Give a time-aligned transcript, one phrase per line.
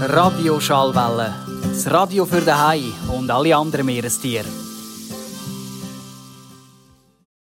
[0.00, 2.82] Radio Schallwelle, das Radio für den Hai
[3.16, 4.44] und alle anderen Meerestiere.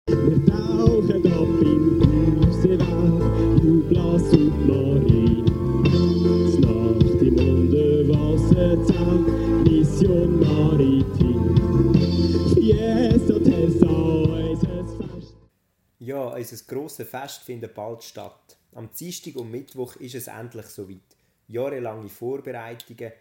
[0.07, 5.45] Wir tauchen ab in unsere Welt, Jubla Submarin.
[6.61, 9.27] Nacht im Unterwasserzelt,
[9.65, 11.41] Mission Maritim.
[12.53, 15.35] Fiesta Tessa, unser Fest.
[15.99, 18.57] Ja, unser grosses Fest findet bald statt.
[18.73, 21.01] Am Dienstag und Mittwoch ist es endlich soweit.
[21.47, 23.11] Jahrelange Vorbereitungen,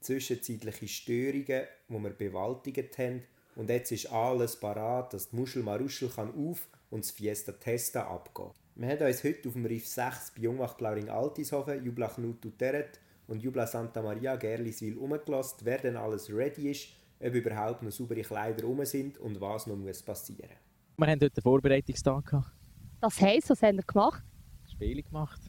[0.00, 3.22] zwischenzeitliche Störungen, die wir bewältigt haben.
[3.56, 8.06] Und jetzt ist alles parat, dass die Muschel Maruschel kann auf und das Fiesta Testa
[8.06, 8.50] abgehen.
[8.76, 13.00] Wir haben uns heute auf dem Riff 6 bei Jungwach Blauring Altishofen, Jubla Knut Teret
[13.26, 16.88] und Jubla Santa Maria Gerliswil umgelassen, wer denn alles ready ist,
[17.20, 20.50] ob überhaupt noch saubere Kleider rum sind und was noch muss passieren.
[20.96, 22.52] Wir haben heute einen Vorbereitungstag gehabt,
[23.00, 24.22] Das heisst, was haben wir gemacht?
[24.70, 25.40] Spiele gemacht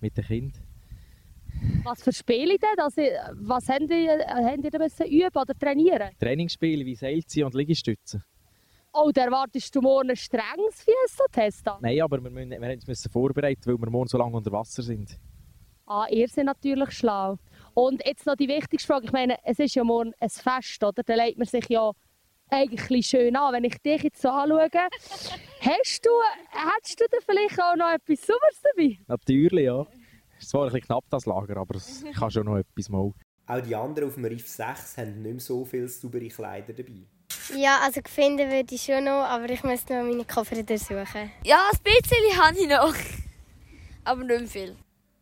[0.00, 0.69] mit den Kindern.
[1.84, 2.68] Was für Spiele denn?
[2.76, 2.96] Das,
[3.34, 6.10] was haben die, äh, haben die müssen üben oder trainieren?
[6.18, 8.22] Trainingsspiele wie Seilziehen und Liegestützen.
[8.92, 11.78] Oh, da erwartest du morgen ein strenges Fiesta-Testa?
[11.80, 15.16] Nein, aber wir, müssen, wir müssen vorbereiten, weil wir morgen so lange unter Wasser sind.
[15.86, 17.36] Ah, ihr seid natürlich schlau.
[17.74, 19.06] Und jetzt noch die wichtigste Frage.
[19.06, 21.02] Ich meine, es ist ja morgen ein Fest, oder?
[21.02, 21.92] Da legt man sich ja
[22.48, 23.54] eigentlich schön an.
[23.54, 24.68] Wenn ich dich jetzt so anschaue,
[25.60, 26.10] hast du,
[26.50, 28.98] hättest du da vielleicht auch noch etwas Sauberes dabei?
[29.06, 29.86] Natürlich, ja.
[30.40, 33.12] Es ist zwar ein bisschen knapp, das Lager, aber es kann schon noch etwas mal.
[33.46, 37.02] Auch die anderen auf dem Riff 6 haben nicht mehr so viele saubere Kleider dabei.
[37.54, 41.30] Ja, also finden würde ich schon noch, aber ich müsste noch meine Koffer durchsuchen.
[41.44, 42.94] Ja, ein bisschen habe ich noch.
[44.04, 44.76] Aber nicht mehr viel.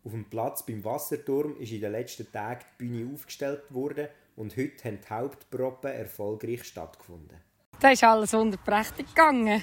[0.05, 4.55] Auf dem Platz beim Wasserturm ist in den letzten Tagen die Bühne aufgestellt worden und
[4.55, 7.37] heute haben die Hauptproben erfolgreich stattgefunden.
[7.81, 9.61] Da ist alles wunderprächtig gegangen.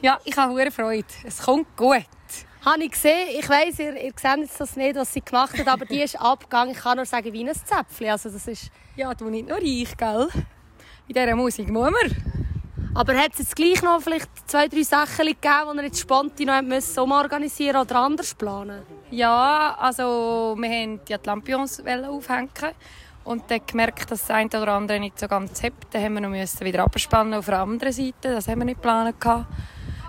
[0.00, 1.06] Ja, ich habe hohe Freude.
[1.22, 2.06] Es kommt gut.
[2.66, 3.28] Habe ich gesehen.
[3.38, 6.20] Ich weiss, ihr, ihr seht jetzt das nicht, was sie gemacht hat, aber die ist
[6.20, 6.72] abgegangen.
[6.72, 8.10] Ich kann nur sagen, wie ein Zäpfchen.
[8.10, 8.70] Also das ist...
[8.96, 10.28] Ja, du nicht nur ich, gell?
[11.06, 12.16] In dieser Musik muss man.
[12.92, 16.46] Aber hat es jetzt gleich noch vielleicht zwei, drei Sachen gegeben, die ihr jetzt spontan
[16.46, 18.82] noch müssen umorganisieren oder anders planen?
[19.12, 22.50] Ja, also wir wollten ja die Lampions aufhängen
[23.22, 25.86] und dann gemerkt, dass das eine oder andere nicht so ganz hebt.
[25.92, 28.14] Dann haben wir noch müssen wieder abspannen auf der anderen Seite.
[28.22, 29.14] Das haben wir nicht geplant.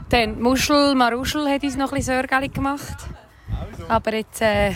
[0.09, 2.95] Dann die Muschel, Maruschel hat uns noch ein bisschen Sorge gemacht.
[3.89, 4.73] Aber jetzt äh,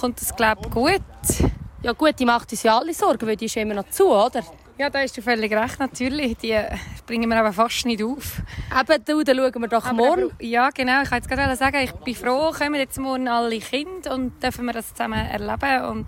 [0.00, 1.50] kommt es, glaube ich, gut.
[1.82, 4.42] Ja gut, die macht uns ja alle Sorgen, weil die ist immer noch zu, oder?
[4.78, 6.36] Ja, da hast du völlig recht, natürlich.
[6.36, 6.56] Die
[7.04, 8.40] bringen wir aber fast nicht auf.
[8.80, 10.30] Eben, du, dann schauen wir doch Aber morgen.
[10.40, 11.02] Ja, genau.
[11.02, 14.66] Ich wollte jetzt gerade sagen, ich bin froh, kommen jetzt morgen alle Kinder und dürfen
[14.66, 16.06] wir das zusammen erleben und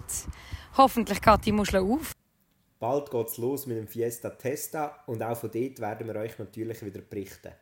[0.76, 2.12] hoffentlich geht die Muschel auf.
[2.78, 6.84] Bald geht's los mit dem Fiesta Testa und auch von dort werden wir euch natürlich
[6.84, 7.52] wieder berichten.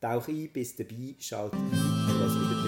[0.00, 1.70] Tauch ein, bis dabei, schalt ein
[2.20, 2.58] lass wieder.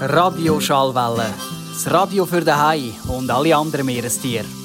[0.00, 1.32] Radio Schallwelle,
[1.72, 4.57] das Radio für den Hai und alle anderen Meerestiere.